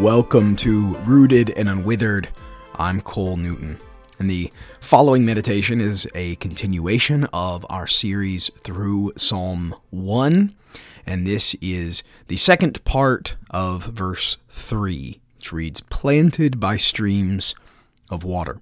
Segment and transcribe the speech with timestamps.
[0.00, 2.26] Welcome to Rooted and Unwithered.
[2.74, 3.78] I'm Cole Newton,
[4.18, 10.54] and the following meditation is a continuation of our series through Psalm 1,
[11.06, 17.54] and this is the second part of verse 3, which reads, Planted by streams
[18.10, 18.60] of water.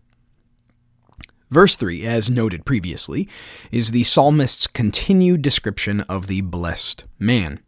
[1.50, 3.28] Verse 3, as noted previously,
[3.70, 7.60] is the psalmist's continued description of the blessed man.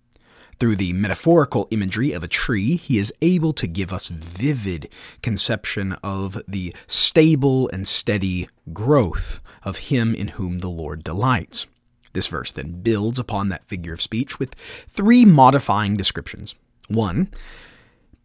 [0.58, 4.88] Through the metaphorical imagery of a tree, he is able to give us vivid
[5.22, 11.66] conception of the stable and steady growth of him in whom the Lord delights.
[12.12, 14.54] This verse then builds upon that figure of speech with
[14.88, 16.54] three modifying descriptions.
[16.88, 17.32] One,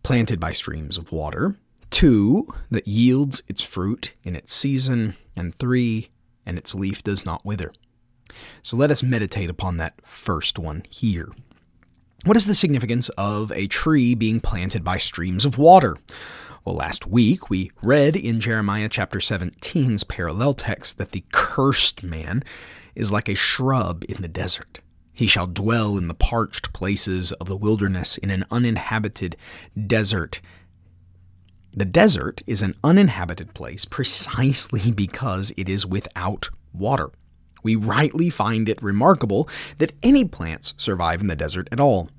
[0.04, 1.58] planted by streams of water.
[1.90, 5.16] Two, that yields its fruit in its season.
[5.36, 6.09] And three,
[6.46, 7.73] and its leaf does not wither.
[8.62, 11.30] So let us meditate upon that first one here.
[12.25, 15.95] What is the significance of a tree being planted by streams of water?
[16.66, 22.44] Well, last week we read in Jeremiah chapter 17's parallel text that the cursed man
[22.94, 24.81] is like a shrub in the desert.
[25.14, 29.38] He shall dwell in the parched places of the wilderness in an uninhabited
[29.88, 30.42] desert.
[31.72, 37.12] The desert is an uninhabited place precisely because it is without water.
[37.64, 42.10] We rightly find it remarkable that any plants survive in the desert at all,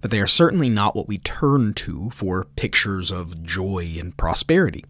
[0.00, 4.84] but they are certainly not what we turn to for pictures of joy and prosperity.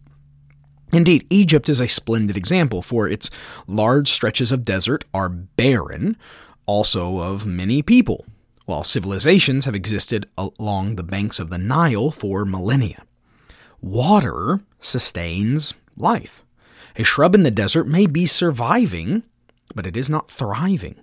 [0.92, 3.30] Indeed, Egypt is a splendid example, for its
[3.66, 6.16] large stretches of desert are barren,
[6.66, 8.26] also of many people,
[8.66, 13.04] while civilizations have existed along the banks of the Nile for millennia.
[13.80, 16.44] Water sustains life.
[16.96, 19.22] A shrub in the desert may be surviving,
[19.74, 20.96] but it is not thriving.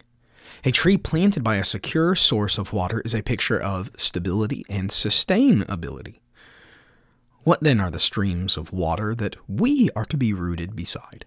[0.64, 4.90] A tree planted by a secure source of water is a picture of stability and
[4.90, 6.20] sustainability.
[7.44, 11.26] What then are the streams of water that we are to be rooted beside?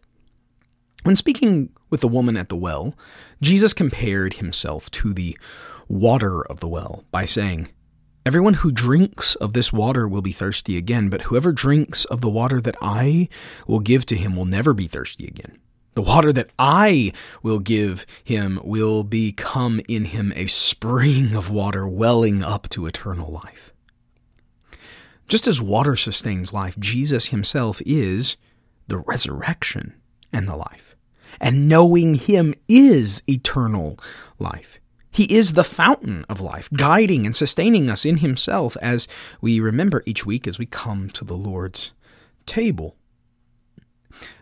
[1.02, 2.94] When speaking with the woman at the well,
[3.40, 5.38] Jesus compared himself to the
[5.88, 7.70] water of the well by saying,
[8.26, 12.28] Everyone who drinks of this water will be thirsty again, but whoever drinks of the
[12.28, 13.30] water that I
[13.66, 15.58] will give to him will never be thirsty again.
[15.94, 17.12] The water that I
[17.42, 23.30] will give him will become in him a spring of water welling up to eternal
[23.30, 23.72] life.
[25.26, 28.36] Just as water sustains life, Jesus himself is
[28.86, 29.94] the resurrection
[30.32, 30.96] and the life.
[31.40, 33.98] And knowing him is eternal
[34.38, 34.80] life.
[35.12, 39.08] He is the fountain of life, guiding and sustaining us in himself as
[39.40, 41.92] we remember each week as we come to the Lord's
[42.46, 42.96] table.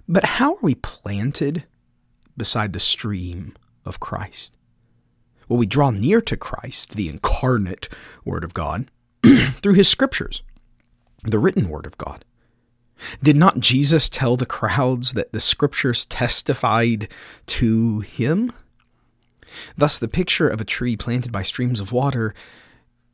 [0.08, 1.64] But how are we planted
[2.36, 3.54] beside the stream
[3.84, 4.56] of Christ?
[5.48, 7.88] Well, we draw near to Christ, the incarnate
[8.24, 8.90] Word of God,
[9.22, 10.42] through His Scriptures,
[11.24, 12.24] the written Word of God.
[13.22, 17.08] Did not Jesus tell the crowds that the Scriptures testified
[17.46, 18.52] to Him?
[19.76, 22.34] Thus, the picture of a tree planted by streams of water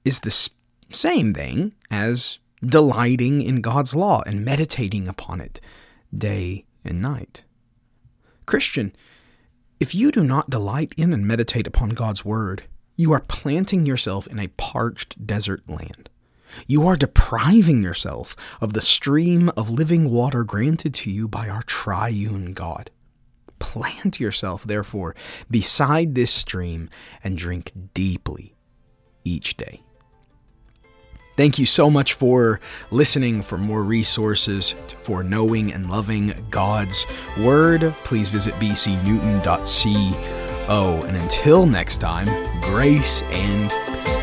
[0.04, 0.50] is the
[0.90, 5.60] same thing as delighting in God's law and meditating upon it
[6.16, 7.44] day and night.
[8.46, 8.94] Christian,
[9.80, 12.64] if you do not delight in and meditate upon God's word,
[12.96, 16.10] you are planting yourself in a parched desert land.
[16.66, 21.62] You are depriving yourself of the stream of living water granted to you by our
[21.64, 22.90] triune God.
[23.58, 25.16] Plant yourself, therefore,
[25.50, 26.88] beside this stream
[27.24, 28.54] and drink deeply
[29.24, 29.82] each day.
[31.36, 33.42] Thank you so much for listening.
[33.42, 37.06] For more resources for knowing and loving God's
[37.38, 41.02] Word, please visit bcnewton.co.
[41.02, 43.70] And until next time, grace and
[44.04, 44.13] peace.